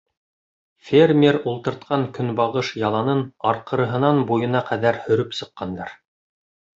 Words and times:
Фермер 0.85 1.35
ултыртҡан 1.49 2.05
көнбағыш 2.17 2.71
яланын 2.83 3.21
арҡырыһынан 3.49 4.23
буйына 4.31 4.63
ҡәҙәр 4.71 4.99
һөрөп 5.05 5.37
сыҡҡандар. 5.41 5.93